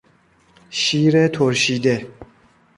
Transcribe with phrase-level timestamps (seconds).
[0.69, 2.07] شیر ترشیده